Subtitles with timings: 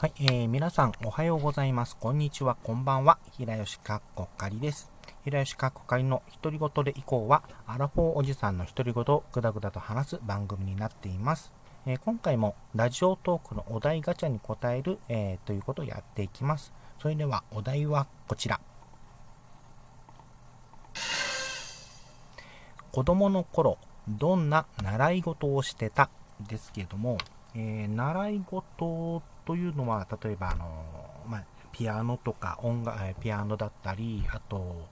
[0.00, 1.94] はい、えー、皆さんおはようございます。
[1.94, 3.18] こんにちは、こんばんは。
[3.32, 4.90] 平吉かっこかりです。
[5.26, 11.52] 平吉かっこかりの独り言で以降は、アラフォーおじさんの独り言をぐだぐだと話す番組になっています。
[11.84, 16.72] えー、今回もラジオトークのお題ガチャに答える、えー、ということをやっていきます。
[16.98, 18.58] それではお題はこちら。
[22.90, 23.76] 子供の頃、
[24.08, 26.08] どんな習い事をしてた？
[26.48, 27.18] ですけれども、
[27.54, 30.64] えー、習い事ってというのは、例えば、あの
[31.26, 34.86] まあ、ピアノとか音楽、ピアノだったり、あと、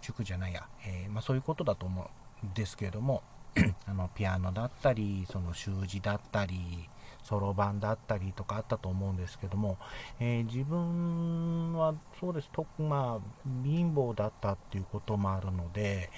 [0.00, 2.10] 塾じゃないや、えー、まあ、そういうことだと思
[2.42, 3.22] うんですけれども、
[3.86, 6.88] あのピアノだったり、その習字だったり、
[7.22, 9.78] そろばんだったりとかあったと思うんですけども、
[10.18, 16.10] えー、自分はそうです、とまあ、貧乏だったっていうこともあるので、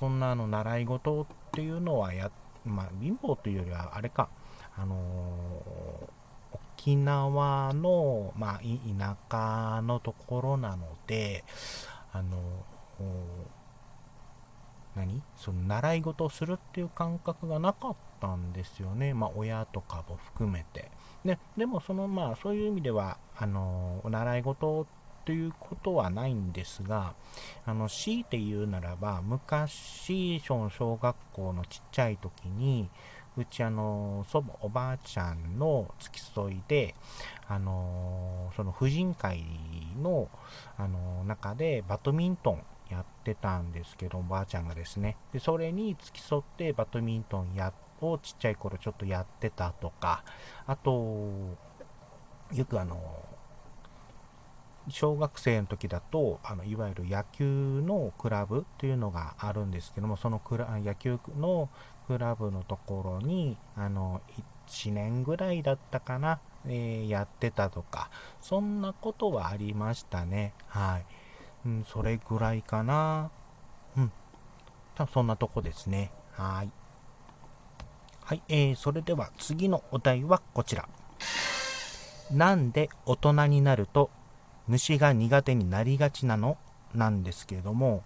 [0.00, 2.32] そんなの習い事っていうのはや、
[2.64, 4.28] まあ、貧乏というよりは、あれか、
[4.78, 4.96] あの、
[6.76, 11.44] 沖縄の、まあ、田舎のところなので、
[12.12, 12.38] あの
[14.94, 15.20] 何？
[15.36, 20.90] その習い事をするっていう感覚がなかったんですよね、まあ、親とかも含めて。
[21.24, 24.86] ででもそのまあそういう意味ではあの習い事
[25.24, 27.14] ということはないんですが
[27.66, 32.88] あの強いて言うならば昔小学校のちっちゃい時に
[33.36, 36.94] うちあの祖母おばあちゃんの付き添いで
[37.48, 39.44] あのその婦人会
[40.02, 40.28] の
[40.78, 45.16] あの中でバドミントンやってたんですけどおばあちゃんがですね。
[45.32, 50.22] でそれに付き添ってバドミントンやをちっちゃい頃ちょっとやってたとか
[50.66, 51.56] あと
[52.54, 52.98] よくあの
[54.88, 61.68] 小学生の時だとあのいわゆる野球のクラブというのがあるんですけどもそのクラ野球の
[62.06, 64.20] クラブのところにあの
[64.68, 70.52] 1年ぐらいだったかな、えー、やってたとかそんなことはありましたね。
[70.68, 71.04] はい、
[71.66, 73.30] うん、それぐらいかな。
[73.96, 74.12] うん。
[74.94, 76.12] 多分そんなとこですね。
[76.32, 76.70] はい。
[78.22, 80.88] はい、えー、それでは次のお題はこちら。
[82.30, 84.10] なんで大人になると
[84.68, 86.56] 虫が苦手になりがちなの？
[86.94, 88.04] なんですけれども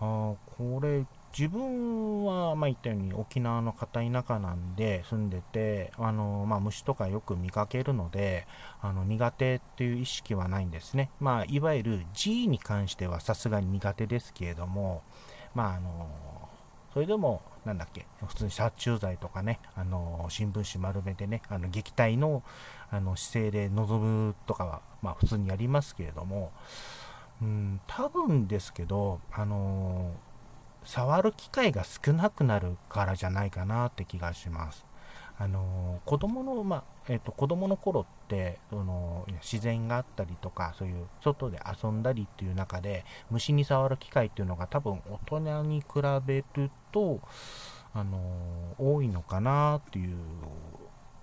[0.00, 1.04] あこれ
[1.38, 8.46] 自分は、まあ、言ったように沖縄の片田舎なんで住んでてあの、まあ、虫とかよく見かけるので
[8.80, 15.02] あの苦手っていう意識はないんですね、まあ、いわゆる G に関してはさすがに苦手ですけれども、
[15.54, 16.08] まあ、あの
[16.94, 22.42] それでもなんだっけ普通に殺虫剤とかねあの新聞紙丸めてねあの撃退の
[22.90, 26.52] あの姿勢で臨むとかは、まあ、普通にやりますけれども
[27.42, 30.12] うん多分ですけどあの
[30.84, 34.84] 触る機会が少なくなるからじゃないかなって気がします。
[35.38, 45.86] あの子供の、まえーと、子供の頃ってその自然があったりとかそういう外で遊んだりっていう中で虫に触る機会っていうのが多分大人に比
[46.26, 47.20] べると
[47.92, 48.18] あの
[48.78, 50.16] 多いのかなっていう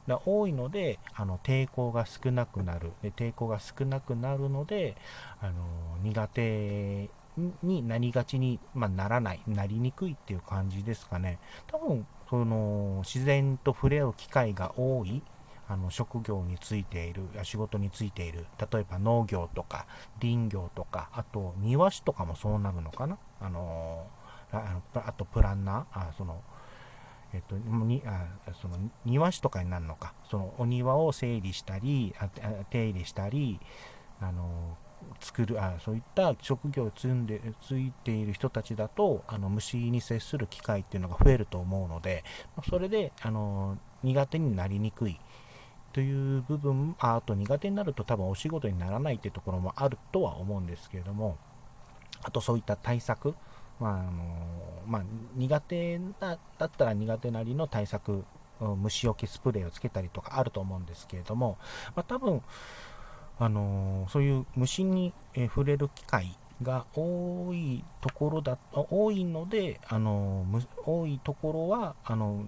[0.08, 2.92] だ多いのであの抵抗が少なくなる。
[3.02, 4.96] で抵抗が少なくなるので
[5.42, 7.10] あの苦手
[7.64, 11.40] になりがちに、まあ、ならない、なりにくいっていう感じですかね。
[11.68, 15.22] 多分、その、自然と触れ合う機会が多い、
[15.68, 19.86] あの、職業についている、仕事についている、例えば農業とか、
[20.22, 24.06] 林業とか、あと、庭師とかもそうなるのかなあの、
[24.52, 26.42] ああと、プランナー、あその、
[27.34, 28.28] えっと、にあ
[28.62, 32.28] その庭師とかになるのか、そのお庭を整理したり、あ
[32.70, 33.60] 手入れしたり、
[34.20, 34.78] あの
[35.20, 42.24] 作るあそういった職業を積んでついている人たちだとあの虫に接する機会っていうのが増えると思うので
[42.70, 45.20] それであの苦手になりにくい
[45.94, 51.38] という部分ああと苦手になると多分お仕事にならないっていうところもあるとは思うんですけれども
[52.24, 53.36] あとそういった対策
[53.80, 54.12] まああの
[54.86, 55.04] まあ、
[55.36, 58.24] 苦手だだったら苦手なりの対策
[58.60, 61.58] 虫除けスプレーをつけたりとかあると思うんですけれども、
[61.96, 62.42] まあ、多分
[63.42, 70.46] あのそういう虫に、え触れる機会が多いところだ多いのであの
[70.86, 72.46] 多いところはあの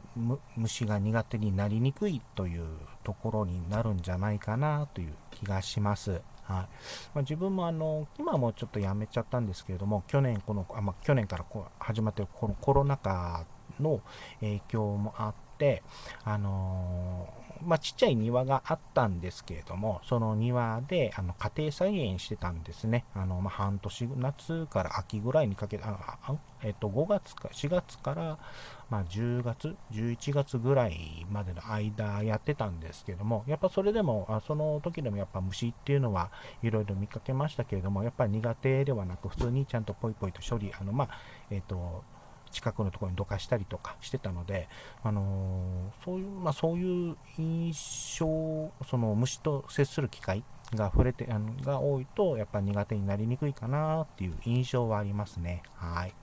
[0.55, 2.65] 虫が苦手になりにくいという
[3.03, 6.11] ところになるんじゃないかなという気がします。
[6.11, 6.65] はいま
[7.15, 13.45] あ、自分もあの今もちょっとやめちゃったんですけれども去年このあ、まあ、去年からこ始まってこのコロナ禍
[13.79, 14.01] の
[14.41, 15.81] 影響もあって
[16.25, 17.33] あの
[17.65, 23.05] まあ、ちっちゃい庭があったんですけれども、その庭であの家庭菜園してたんですね。
[23.13, 26.17] あのまあ、半年、夏から秋ぐらいにかけて、あ
[26.63, 28.37] えっと、5月か、4月から、
[28.89, 36.29] まあ、10月、11月ぐらいまでの間やってたんですけども、やっぱそれでも、あその時でもやっぱ虫っていうのは
[36.61, 41.09] いろいろ見かけましたけれども、やっぱり苦手ではなく、普通にちゃんとポイポイと処理、あの、まあ、
[41.49, 42.03] えっと、
[42.53, 44.69] 近くのところにどかしたりとかしてたので、
[45.03, 47.73] あのー、そういう、まあ、そういう印
[48.19, 55.63] 象、その虫と接する機会が触れて、あのが多いと、やっぱ苦手になりにくいかなっていう印象はありますね。
[55.75, 56.13] はい。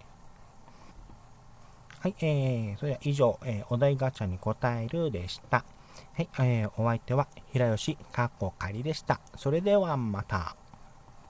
[2.00, 5.64] はい、えー、それでは以上、えー、お題ガチャに答えるでした。
[6.14, 9.20] はい、えー、お相手は平吉かっこかりでした。
[9.36, 10.56] それではまた。